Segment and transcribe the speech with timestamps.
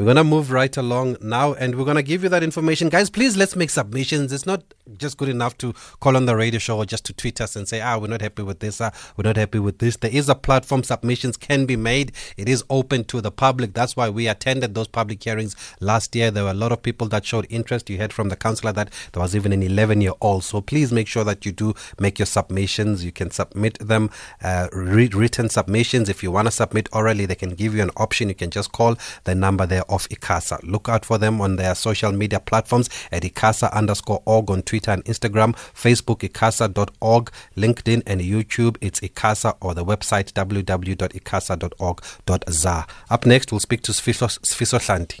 [0.00, 2.88] We're going to move right along now and we're going to give you that information.
[2.88, 4.32] Guys, please let's make submissions.
[4.32, 4.62] It's not
[4.96, 7.68] just good enough to call on the radio show or just to tweet us and
[7.68, 9.98] say, ah, we're not happy with this, ah, we're not happy with this.
[9.98, 12.12] There is a platform, submissions can be made.
[12.38, 13.74] It is open to the public.
[13.74, 16.30] That's why we attended those public hearings last year.
[16.30, 17.90] There were a lot of people that showed interest.
[17.90, 20.44] You heard from the councillor that there was even an 11 year old.
[20.44, 23.04] So please make sure that you do make your submissions.
[23.04, 24.08] You can submit them,
[24.42, 26.08] uh, written submissions.
[26.08, 28.30] If you want to submit orally, they can give you an option.
[28.30, 30.60] You can just call the number there of ICASA.
[30.62, 34.92] Look out for them on their social media platforms at ICASA underscore org on Twitter
[34.92, 42.86] and Instagram, Facebook, ICASA.org, LinkedIn and YouTube, it's ICASA or the website www.icasa.org.za.
[43.10, 45.20] Up next, we'll speak to Sfiso Hlanti.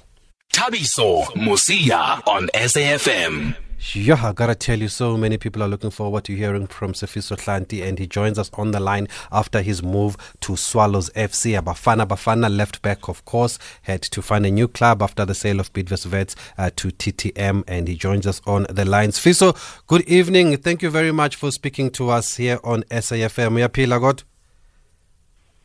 [0.52, 3.54] Thabiso Mosia on SAFM.
[3.82, 7.34] Yeah, I gotta tell you, so many people are looking forward to hearing from Sifiso
[7.34, 11.58] Hlanti, and he joins us on the line after his move to Swallows FC.
[11.62, 15.58] Bafana Bafana, left back, of course, had to find a new club after the sale
[15.58, 19.12] of Bidvest Wits uh, to TTM, and he joins us on the line.
[19.12, 20.58] Fiso, good evening.
[20.58, 23.54] Thank you very much for speaking to us here on SAFM.
[23.54, 24.22] Uyaphila God?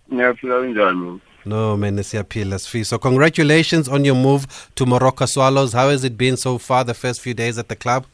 [0.09, 1.21] Ngiyaphila kanjani?
[1.45, 2.83] No, man, Fee.
[2.83, 5.73] So congratulations on your move to Moroka Swallows.
[5.73, 8.07] How has it been so far, the first few days at the club?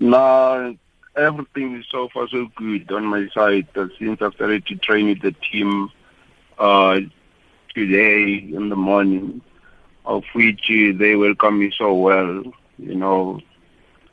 [0.00, 0.72] Nah,
[1.16, 3.66] everything is so far so good on my side.
[3.76, 5.90] Uh, since I started to train with the team
[6.58, 7.00] uh,
[7.74, 9.42] today in the morning,
[10.06, 12.42] of which uh, they welcome me so well,
[12.78, 13.40] you know,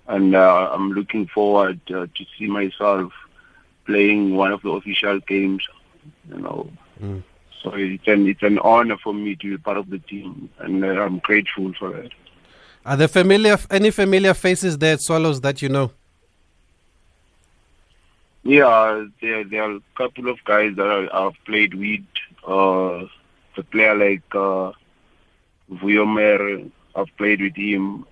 [0.07, 3.13] and uh, I'm looking forward uh, to see myself
[3.85, 5.65] playing one of the official games,
[6.29, 6.69] you know.
[7.01, 7.23] Mm.
[7.63, 10.83] So it's an it's an honor for me to be part of the team, and
[10.83, 12.11] uh, I'm grateful for that.
[12.85, 15.91] Are there familiar any familiar faces there at Swallows that you know?
[18.43, 22.01] Yeah, there there are a couple of guys that I, have played with.
[22.45, 23.07] Uh,
[23.55, 24.71] a player like uh,
[25.71, 28.05] Vuyo Mere, I've played with him.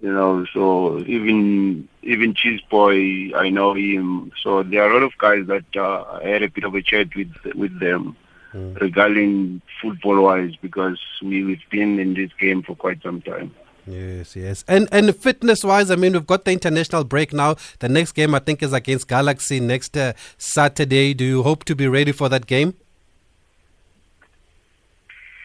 [0.00, 4.32] You know, so even even Cheese Boy, I know him.
[4.42, 6.82] So there are a lot of guys that uh, I had a bit of a
[6.82, 8.16] chat with with them
[8.54, 8.80] mm.
[8.80, 13.54] regarding football wise because we, we've been in this game for quite some time.
[13.86, 14.64] Yes, yes.
[14.68, 17.56] And and fitness wise, I mean, we've got the international break now.
[17.78, 21.14] The next game, I think, is against Galaxy next uh, Saturday.
[21.14, 22.74] Do you hope to be ready for that game?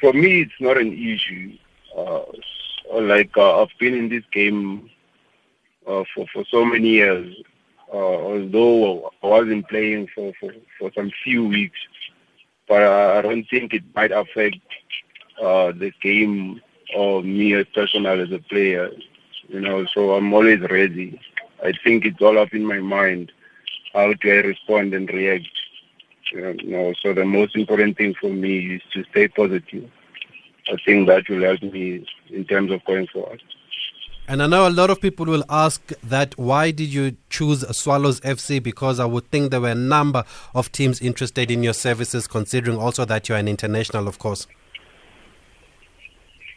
[0.01, 1.57] For me, it's not an issue.
[1.97, 2.23] Uh,
[2.93, 4.89] like uh, I've been in this game
[5.87, 7.33] uh, for for so many years.
[7.93, 11.77] Uh, although I wasn't playing for, for, for some few weeks,
[12.67, 14.57] but I don't think it might affect
[15.41, 16.61] uh, the game
[16.95, 18.89] or me as personal as a player.
[19.47, 21.19] You know, so I'm always ready.
[21.63, 23.31] I think it's all up in my mind.
[23.93, 25.47] How do I respond and react?
[26.31, 29.89] You know, so the most important thing for me is to stay positive.
[30.67, 33.43] I think that will help me in terms of going forward.
[34.25, 38.21] And I know a lot of people will ask that why did you choose Swallows
[38.21, 38.63] FC?
[38.63, 40.23] Because I would think there were a number
[40.55, 44.47] of teams interested in your services, considering also that you're an international, of course.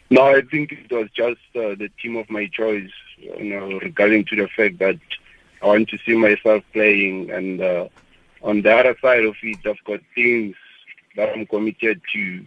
[0.09, 4.23] No, I think it was just uh, the team of my choice, you know, regarding
[4.25, 4.99] to the fact that
[5.61, 7.29] I want to see myself playing.
[7.31, 7.89] And uh,
[8.43, 10.55] on the other side of it, I've got things
[11.17, 12.45] that I'm committed to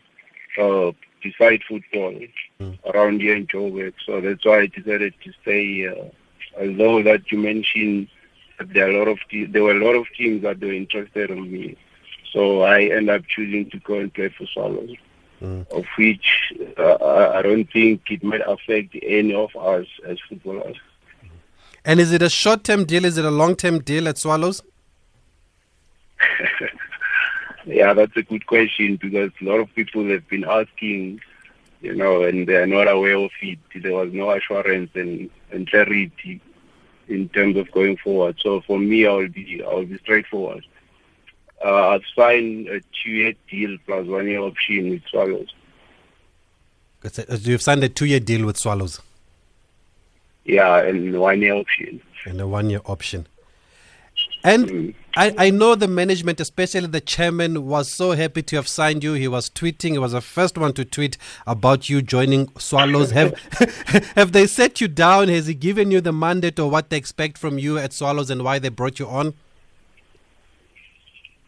[0.59, 0.93] uh,
[1.23, 2.19] beside football
[2.61, 2.79] mm.
[2.95, 3.95] around here in Joburg.
[4.05, 6.13] So that's why I decided to stay.
[6.59, 8.09] Although that you mentioned
[8.59, 10.73] that there are a lot of te- there were a lot of teams that were
[10.73, 11.77] interested in me,
[12.33, 14.97] so I end up choosing to go and play for Swallows.
[15.41, 15.67] Mm.
[15.71, 20.77] Of which uh, I don't think it might affect any of us as footballers.
[21.83, 23.07] And is it a short-term deal?
[23.07, 24.63] Is it a long-term deal at Swallows?
[27.67, 31.21] Yeah, that's a good question because a lot of people have been asking,
[31.81, 33.59] you know, and they are not aware of it.
[33.75, 36.41] There was no assurance and, and clarity
[37.09, 38.37] in terms of going forward.
[38.41, 40.65] So for me, I will be I will be straightforward.
[41.65, 45.53] Uh, I've signed a two-year deal plus one-year option with Swallows.
[47.41, 49.01] You've signed a two-year deal with Swallows.
[50.45, 52.01] Yeah, and one-year option.
[52.25, 53.27] And a one-year option.
[54.43, 59.05] And I, I know the management, especially the chairman, was so happy to have signed
[59.05, 59.13] you.
[59.13, 59.93] He was tweeting.
[59.93, 63.11] He was the first one to tweet about you joining Swallows.
[63.11, 63.39] have
[64.17, 65.29] have they set you down?
[65.29, 68.43] Has he given you the mandate or what they expect from you at Swallows and
[68.43, 69.35] why they brought you on?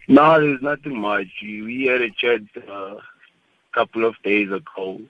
[0.08, 1.28] No, there's nothing much.
[1.40, 3.00] We had a chat a uh,
[3.72, 5.00] couple of days ago,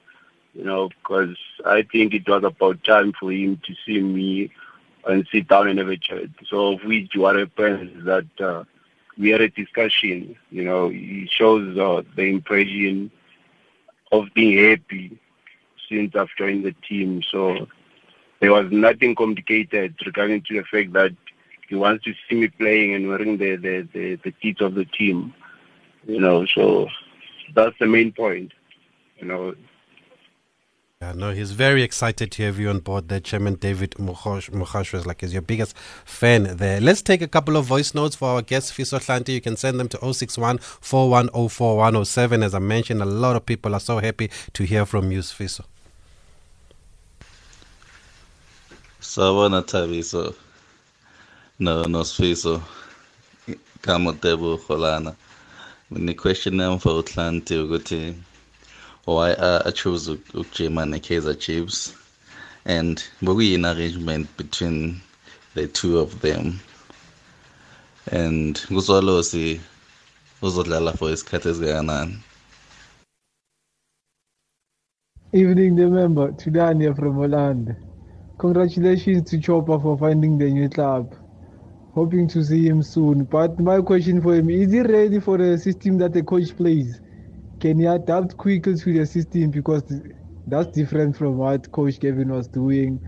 [0.55, 4.53] you know, because I think it was about time for him to see me
[5.07, 6.29] and sit down and have a chat.
[6.49, 8.65] So of which what happens is that uh,
[9.19, 10.37] we had a discussion.
[10.51, 13.11] You know, he shows uh, the impression
[14.11, 15.19] of being happy
[15.89, 17.23] since I've joined the team.
[17.31, 17.67] So
[18.41, 21.13] there was nothing complicated regarding to the fact that
[21.69, 24.85] he wants to see me playing and wearing the the the, the kits of the
[24.85, 25.35] team.
[26.07, 26.89] You know, so
[27.55, 28.53] that's the main point.
[29.19, 29.55] You know,
[31.03, 33.19] yeah, no, he's very excited to have you on board there.
[33.19, 36.81] Chairman David Mogashoa is like is your biggest fan there.
[36.81, 39.31] Let's take a couple of voice notes for our guest, Fiso Hlanti.
[39.31, 42.45] You can send them to 061 4104107.
[42.45, 45.65] As I mentioned, a lot of people are so happy to hear from you, Fiso.
[49.01, 50.37] Sawona Thabiso.
[51.59, 52.63] No, no Fiso.
[53.81, 55.17] Kamotebo Holana.
[55.89, 58.23] When the question now for Hlanti
[59.05, 61.95] why uh, I chose ukujima ne-Kaizer Chiefs
[62.65, 65.01] and bekuyini arrangement between
[65.55, 66.61] the two of them
[68.11, 69.61] and kuzwalosi
[70.43, 72.17] uzodlala for isikhathi esingakanani
[75.35, 76.31] Evening, the member.
[76.33, 77.75] Tudania from Holland.
[78.37, 81.15] Congratulations to Chopper for finding the new club.
[81.95, 83.25] Hoping to see him soon.
[83.25, 87.01] But my question for him is he ready for the system that the coach plays?
[87.63, 89.85] Can you adapt quickly to the system because
[90.49, 93.01] that's different from what Coach Gavin was doing.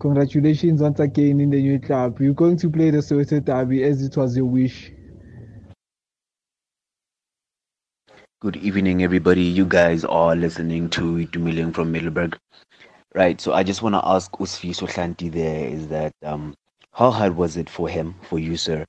[0.00, 2.20] Congratulations once again in the new club.
[2.20, 4.90] You're going to play the Soweto Derby as it was your wish.
[8.40, 9.42] Good evening, everybody.
[9.42, 12.36] You guys are listening to Dumilion from Middelburg.
[13.14, 16.54] Right, so I just want to ask Usfiso Hlanti there is that um,
[16.92, 18.84] how hard was it for him, for you, sir,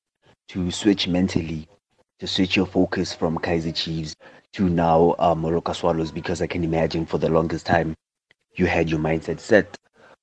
[0.47, 1.67] to switch mentally,
[2.19, 4.15] to switch your focus from Kaizer Chiefs
[4.53, 7.95] to now uh, Moroka Swallows because I can imagine for the longest time
[8.55, 9.77] you had your mindset set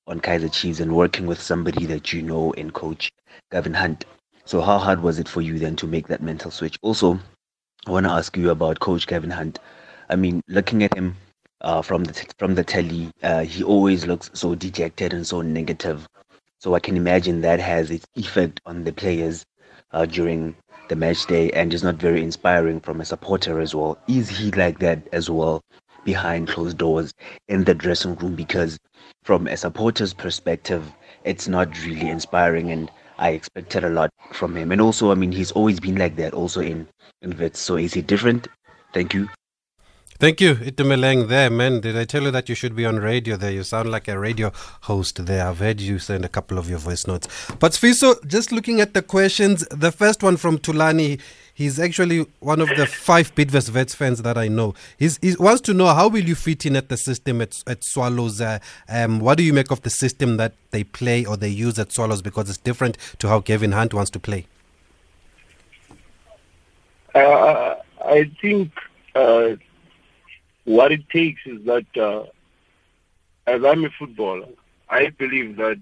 [0.05, 3.11] on Kaizer Chiefs and working with somebody that you know and coach
[3.51, 4.05] Gavin Hunt.
[4.45, 6.77] So how hard was it for you then to make that mental switch?
[6.81, 7.19] Also,
[7.87, 9.59] I want to ask you about coach Gavin Hunt.
[10.09, 11.15] I mean, looking at him
[11.61, 16.07] uh, from the from the telly, uh, he always looks so dejected and so negative.
[16.59, 19.45] So I can imagine that has its effect on the players
[19.91, 20.55] uh, during
[20.89, 23.97] the match day and is not very inspiring from a supporter as well.
[24.07, 25.61] Is he like that as well
[26.03, 27.13] behind closed doors
[27.47, 28.35] in the dressing room?
[28.35, 28.79] Because
[29.23, 30.91] from a supporter's perspective,
[31.23, 34.71] it's not really inspiring and I expected a lot from him.
[34.71, 36.87] And also, I mean, he's always been like that also in,
[37.21, 37.59] in Wits.
[37.59, 38.47] So is he different?
[38.93, 39.27] Thank you.
[40.19, 41.79] Thank you, Itumeleng there, man.
[41.79, 43.51] Did I tell you that you should be on radio there?
[43.51, 45.45] You sound like a radio host there.
[45.45, 47.27] I've heard you send a couple of your voice notes.
[47.59, 51.21] But Fiso, just looking at the questions, the first one from Tulani,
[51.53, 54.73] he's actually one of the five Bidvest Wits fans that I know.
[54.97, 57.83] He's, he wants to know how will you fit in at the system at, at
[57.83, 58.41] Swallows?
[58.41, 58.57] Uh,
[58.89, 61.91] um, what do you make of the system that they play or they use at
[61.91, 64.47] Swallows because it's different to how Gavin Hunt wants to play?
[67.13, 68.71] Uh, I think
[69.13, 69.57] uh,
[70.67, 72.23] what it takes is that uh,
[73.47, 74.49] as I'm a footballer,
[74.89, 75.79] I believe that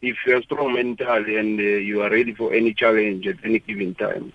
[0.00, 3.94] if you're strong mentally and uh, you are ready for any challenge at any given
[3.94, 4.32] time,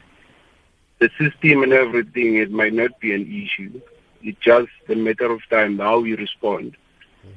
[1.00, 3.82] the system and everything, it might not be an issue.
[4.22, 6.78] It's just a matter of time how you respond.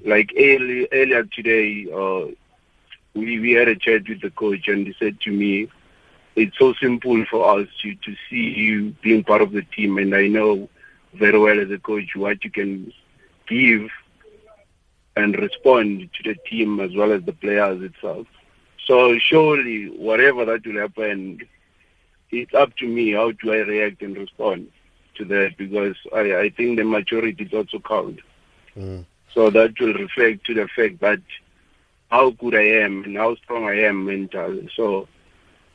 [0.05, 2.33] Like early, earlier today, uh,
[3.15, 5.69] we, we had a chat with the coach and he said to me,
[6.35, 10.15] it's so simple for us to, to see you being part of the team and
[10.15, 10.69] I know
[11.19, 12.93] very well as a coach what you can
[13.49, 13.89] give
[15.17, 18.27] and respond to the team as well as the players itself.
[18.87, 21.41] So surely whatever that will happen,
[22.31, 24.69] it's up to me how do I react and respond
[25.17, 28.21] to that because I, I think the maturity is also count.
[28.77, 29.05] Mm.
[29.33, 31.21] So that will reflect to the fact that
[32.11, 34.69] how good I am and how strong I am mentally.
[34.77, 35.09] So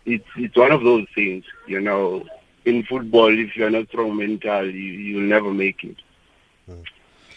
[0.06, 2.26] it's it's one of those things, you know
[2.66, 5.98] in football, if you're not strong mentally, you, will never make it.
[6.70, 6.84] Mm.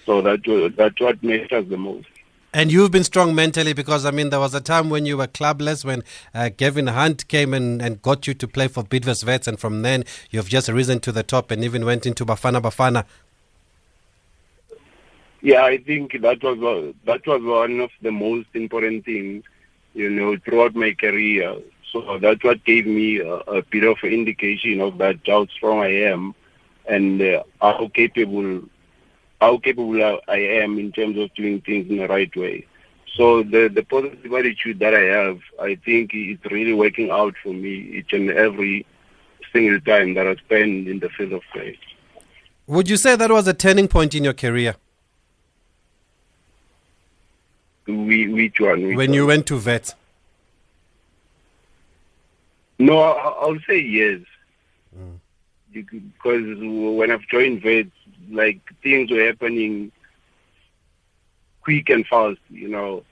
[0.07, 2.09] So that that's what matters the most.
[2.52, 5.26] And you've been strong mentally because, I mean, there was a time when you were
[5.26, 9.49] clubless when uh, Gavin Hunt came and, and got you to play for Bidvest Wits,
[9.49, 13.07] and from then you've just risen to the top and even went into Bafana Bafana.
[15.40, 19.43] Yeah, I think that was uh, that was one of the most important things,
[19.93, 21.57] you know, throughout my career.
[21.95, 25.93] So that's what gave me a, a bit of indication of that how strong I
[26.11, 26.35] am
[26.87, 28.63] and uh, how capable
[29.41, 32.67] how capable I am in terms of doing things in the right way.
[33.17, 37.53] So the the positive attitude that I have, I think it's really working out for
[37.53, 38.85] me each and every
[39.53, 41.79] single time that I spend in the field of play.
[42.67, 44.75] Would you say that was a turning point in your career?
[47.87, 48.83] We, which one?
[48.83, 49.15] Which when one?
[49.15, 49.95] you went to vet.
[52.78, 54.21] No, I'll say yes.
[54.97, 55.19] Mm.
[55.73, 57.90] Because when I've joined Wits,
[58.31, 59.93] like things were happening
[61.62, 63.04] quick and fast, you know,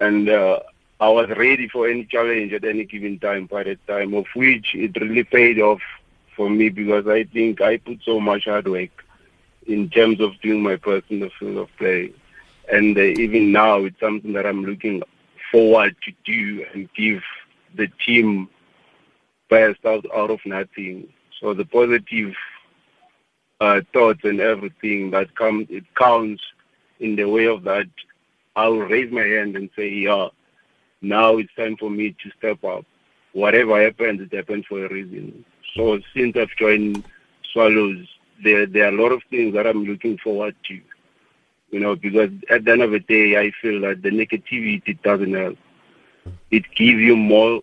[0.00, 0.60] and uh,
[1.00, 4.74] I was ready for any challenge at any given time by that time, of which
[4.74, 5.80] it really paid off
[6.36, 9.04] for me because I think I put so much hard work
[9.66, 12.12] in terms of doing my personal field of play.
[12.72, 15.02] And uh, even now, it's something that I'm looking
[15.50, 17.22] forward to do and give
[17.74, 18.48] the team
[19.50, 21.08] best out, out of nothing.
[21.40, 22.34] So the positive
[23.60, 26.42] uh, thoughts and everything that comes, it counts
[27.00, 27.86] in the way of that.
[28.56, 30.28] I'll raise my hand and say, yeah,
[31.02, 32.84] now it's time for me to step up.
[33.32, 35.44] Whatever happens, it happens for a reason.
[35.76, 37.04] So since I've joined
[37.52, 38.06] Swallows,
[38.42, 40.80] there there are a lot of things that I'm looking forward to.
[41.70, 45.32] You know, because at the end of the day, I feel that the negativity doesn't
[45.32, 45.56] help.
[46.50, 47.62] It gives you more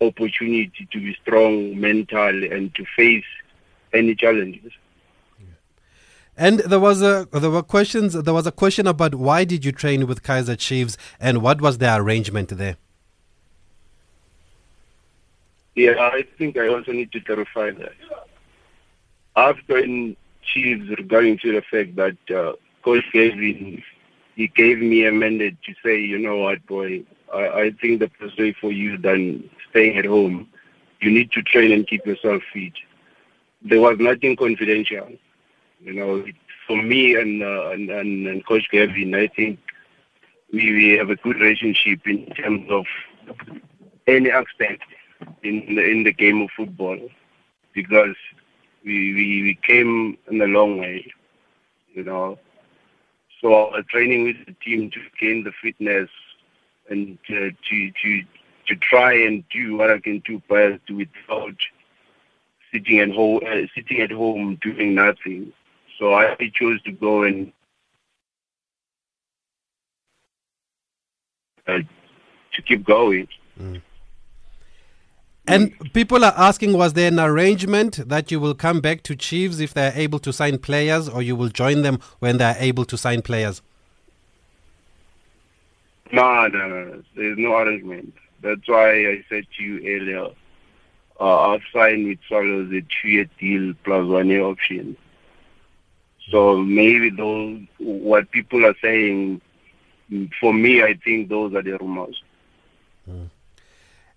[0.00, 3.24] opportunity to be strong mentally and to face
[3.92, 4.72] any challenges.
[6.36, 8.12] And there was a there were questions.
[8.12, 11.78] There was a question about why did you train with Kaizer Chiefs and what was
[11.78, 12.76] the arrangement there?
[15.76, 17.94] Yeah, I think I also need to clarify that.
[19.36, 22.52] I've in Chiefs regarding to the fact that uh,
[22.84, 23.82] Coach Gavin,
[24.36, 27.02] he gave me a mandate to say, you know what, boy,
[27.34, 30.48] I, I think the best way for you than staying at home,
[31.00, 32.72] you need to train and keep yourself fit.
[33.62, 35.08] There was nothing confidential.
[35.80, 36.24] You know,
[36.66, 39.58] for me and, uh, and, and, and Coach Gavin, I think
[40.52, 42.84] we, we have a good relationship in terms of
[44.06, 44.82] any aspect
[45.42, 46.98] in the, in the game of football
[47.74, 48.16] because
[48.84, 51.10] we, we, we came in a long way,
[51.92, 52.38] you know.
[53.40, 56.08] So was training with the team to gain the fitness
[56.88, 58.22] and to to
[58.66, 61.56] to try and do what I can do best without
[62.72, 65.52] sitting at home, uh, sitting at home doing nothing.
[65.98, 67.52] So I chose to go and
[71.66, 71.80] uh,
[72.52, 73.28] to keep going.
[73.60, 73.82] Mm.
[75.46, 79.60] And people are asking, was there an arrangement that you will come back to Chiefs
[79.60, 82.56] if they are able to sign players, or you will join them when they are
[82.58, 83.60] able to sign players?
[86.12, 87.02] No, no, no.
[87.16, 88.14] There's no arrangement.
[88.42, 90.28] That's why I said to you earlier,
[91.20, 94.96] uh, I've signed with Swallows a two-year deal plus one-year option.
[96.30, 99.40] So maybe those, what people are saying,
[100.40, 102.22] for me, I think those are the rumors.
[103.08, 103.30] Mm.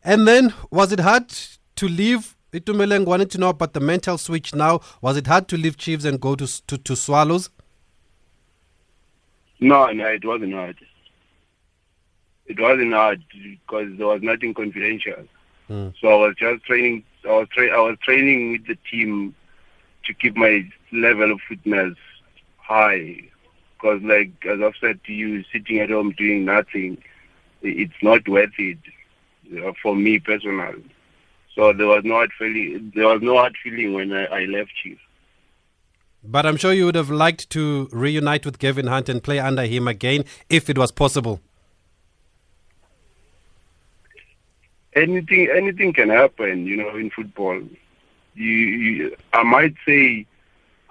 [0.03, 1.29] And then, was it hard
[1.75, 2.35] to leave?
[2.53, 4.79] Itumeleng wanted to know about the mental switch now.
[5.01, 7.49] Was it hard to leave Chiefs and go to, to, to Swallows?
[9.59, 10.77] No, no, it wasn't hard.
[12.47, 15.27] It wasn't hard because there was nothing confidential.
[15.69, 15.93] Mm.
[15.99, 17.03] So I was just training.
[17.25, 19.35] I was tra- I was training with the team
[20.05, 21.97] to keep my level of fitness
[22.57, 23.21] high.
[23.75, 26.97] Because, like as I've said to you, sitting at home doing nothing,
[27.61, 28.79] it's not worth it
[29.81, 30.83] for me personally.
[31.53, 32.91] So there was no hard feeling.
[32.95, 34.99] There was no hard feeling when I, I left Chief.
[36.23, 39.63] But I'm sure you would have liked to reunite with Gavin Hunt and play under
[39.63, 41.41] him again if it was possible.
[44.97, 47.61] Anything, anything can happen, you know, in football.
[48.33, 50.25] You, you, I might say,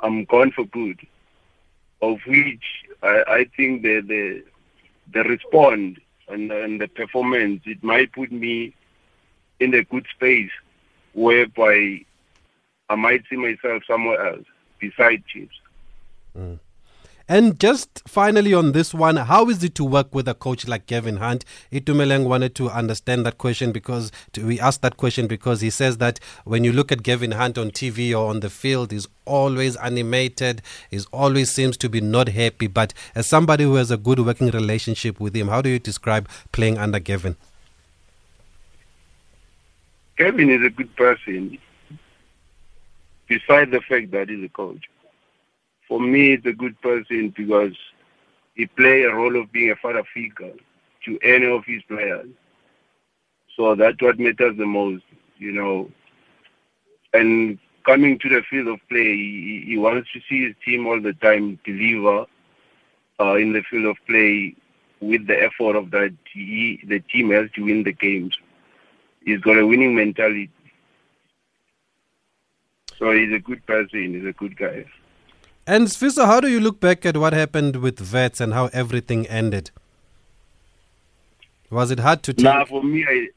[0.02, 0.98] I'm gone for good,
[2.00, 2.64] of which
[3.02, 4.44] I, I think the the
[5.12, 8.75] the respond and, and the performance, it might put me
[9.60, 10.50] in a good space
[11.14, 12.04] whereby
[12.88, 14.46] I might see myself somewhere else
[14.78, 15.56] beside Chiefs.
[16.36, 16.58] Mm.
[17.28, 20.87] And just finally on this one, how is it to work with a coach like
[20.87, 21.45] Gavin Hunt?
[21.73, 25.99] Itumeleng wanted to understand that question because to, we asked that question because he says
[25.99, 29.75] that when you look at Gavin Hunt on TV or on the field, he's always
[29.76, 32.68] animated, he always seems to be not happy.
[32.68, 36.28] But as somebody who has a good working relationship with him, how do you describe
[36.52, 37.37] playing under Gavin?
[40.16, 41.59] Kevin is a good person,
[43.26, 44.85] besides the fact that he's a coach
[45.88, 47.75] for me, it's a good person because
[48.55, 50.52] he play a role of being a father figure
[51.05, 52.28] to any of his players.
[53.57, 55.05] So that's what matters the most,
[55.38, 55.90] you know.
[57.12, 61.00] And coming to the field of play, he, he wants to see his team all
[61.00, 62.26] the time deliver
[63.21, 64.55] uh, in the field of play
[65.00, 68.37] with the effort of that he, the team has to win the games.
[69.25, 70.50] He's got a winning mentality.
[72.99, 74.14] So he's a good person.
[74.14, 74.87] He's a good guy.
[75.66, 79.26] And Sfiso, how do you look back at what happened with Wits and how everything
[79.26, 79.70] ended?
[81.70, 82.54] Was it hard to tell?
[82.54, 83.28] Nah, for me, I,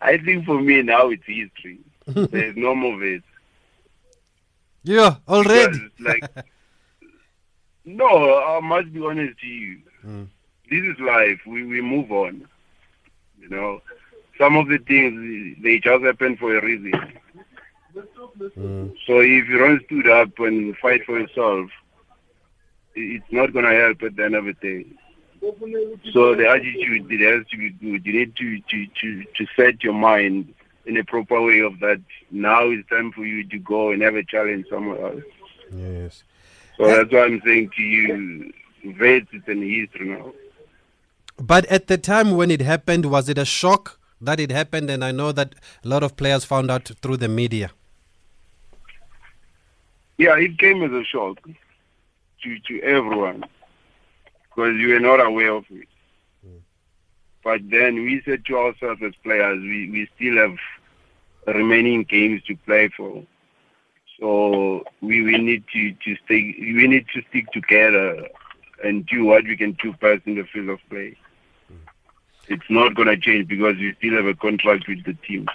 [0.12, 1.80] I think for me now it's history.
[2.06, 3.24] There's no more Wits.
[4.84, 5.78] Yeah, already.
[5.98, 6.24] like,
[7.84, 9.78] No, I must be honest to you.
[10.02, 10.24] Hmm.
[10.70, 11.40] This is life.
[11.46, 12.48] We we move on.
[13.40, 13.82] You know,
[14.38, 16.92] some of the things they just happen for a reason.
[18.38, 21.70] So if you don't stood up and fight for yourself,
[22.94, 24.86] it's not gonna help at the end of the day.
[26.12, 28.06] So the attitude it has to be good.
[28.06, 30.54] You need to, to, to, to set your mind
[30.86, 32.00] in a proper way of that
[32.30, 35.22] now it's time for you to go and have a challenge somewhere else.
[35.72, 36.24] Yes.
[36.76, 38.52] So that's why I'm saying to you,
[38.98, 40.32] Wits is in history now.
[41.36, 44.90] But at the time when it happened, was it a shock that it happened?
[44.90, 47.70] And I know that a lot of players found out through the media.
[50.16, 51.38] Yeah, it came as a shock
[52.42, 53.44] to, to everyone
[54.44, 55.88] because you were not aware of it.
[56.44, 56.58] Hmm.
[57.42, 60.56] But then we said to ourselves as players, we, we still have
[61.54, 63.24] remaining games to play for.
[64.20, 68.28] So we, we need to, to stay we need to stick together
[68.84, 71.16] and do what we can do best in the field of play.
[71.66, 71.74] Hmm.
[72.46, 75.48] It's not gonna change because we still have a contract with the team.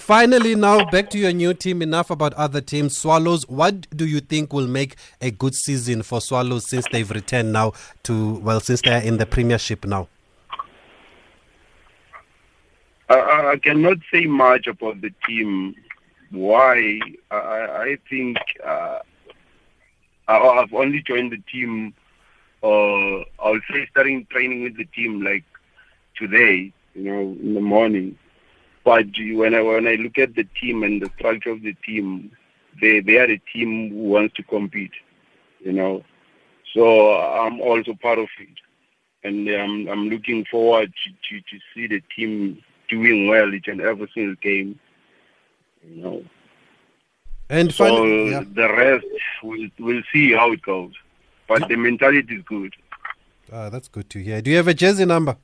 [0.00, 1.82] Finally, now back to your new team.
[1.82, 2.96] Enough about other teams.
[2.96, 7.52] Swallows, what do you think will make a good season for Swallows since they've returned
[7.52, 10.08] now to, well, since they're in the Premiership now?
[13.10, 15.74] I- I, cannot say much about the team.
[16.30, 17.00] Why?
[17.30, 19.00] I, I think uh,
[20.28, 21.92] I, I've only joined the team.
[22.62, 25.44] Uh, I'll say starting training with the team like
[26.16, 28.16] today, you know, in the morning.
[28.84, 32.32] But when I when I look at the team and the structure of the team,
[32.80, 34.92] they they are a team who wants to compete,
[35.60, 36.02] you know.
[36.74, 38.58] So I'm also part of it,
[39.24, 43.80] and I'm I'm looking forward to, to, to see the team doing well each and
[43.80, 44.78] every single game.
[45.86, 46.24] You know.
[47.50, 48.44] And So finally, yeah.
[48.54, 49.06] the rest
[49.42, 50.92] we'll we'll see how it goes.
[51.48, 52.74] But the mentality is good.
[53.52, 54.40] Ah, that's good to hear.
[54.40, 55.36] Do you have a jersey number?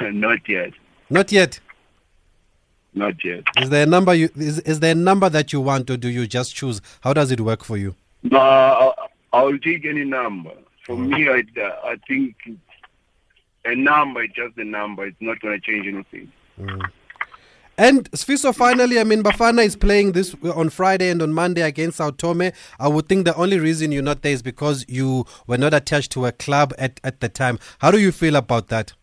[0.00, 0.74] Not yet.
[1.14, 1.60] Not yet.
[2.92, 3.44] Not yet.
[3.56, 6.08] Is there a number you is, is there a number that you want, or do
[6.08, 6.80] you just choose?
[7.02, 7.94] How does it work for you?
[8.24, 8.94] No, I'll,
[9.32, 10.50] I'll take any number.
[10.84, 12.34] For me, I, uh, I think
[13.64, 15.06] a number is just a number.
[15.06, 16.32] It's not going to change anything.
[16.60, 16.82] Mm.
[17.78, 21.98] And Sfiso, finally, I mean, Bafana is playing this on Friday and on Monday against
[21.98, 22.50] Sao Tome.
[22.80, 26.10] I would think the only reason you're not there is because you were not attached
[26.12, 27.60] to a club at, at the time.
[27.78, 28.94] How do you feel about that?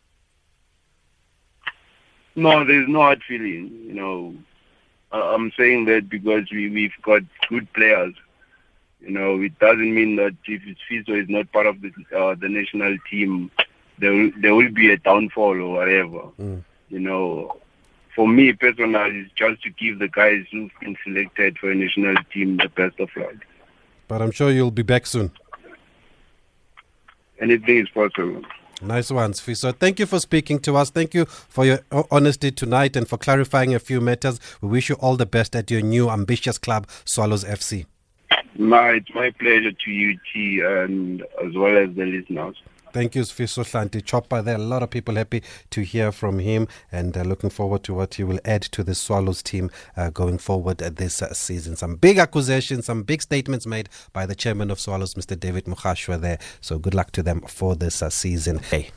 [2.36, 3.72] No, there's no hard feeling.
[3.86, 4.36] You know,
[5.12, 8.14] I'm saying that because we we've got good players.
[9.02, 12.48] You know, it doesn't mean that if Fiso is not part of the uh, the
[12.48, 13.52] national team,
[13.98, 16.30] there will, there will be a downfall or whatever.
[16.90, 17.58] You know,
[18.16, 22.16] for me personally, it's just to give the guys who've been selected for a national
[22.32, 23.46] team the best of luck.
[24.08, 25.32] But I'm sure you'll be back soon.
[27.40, 28.44] Anything is possible.
[28.82, 29.76] Nice one, Sfiso.
[29.76, 30.90] Thank you for speaking to us.
[30.90, 34.40] Thank you for your honesty tonight and for clarifying a few matters.
[34.60, 37.86] We wish you all the best at your new ambitious club, Swallows FC.
[38.58, 42.56] My, it's my pleasure to you, T, and as well as the listeners.
[42.94, 44.42] Thank you, Sfiso Hlanti Chopper.
[44.42, 47.84] There are a lot of people happy to hear from him and uh, looking forward
[47.84, 51.34] to what he will add to the Swallows team uh, going forward at this uh,
[51.34, 51.76] season.
[51.78, 55.40] Some big accusations, some big statements made by the chairman of Swallows, Mr.
[55.40, 56.40] David Mogashoa there.
[56.60, 58.58] So good luck to them for this uh, season.
[58.60, 58.92] Hey.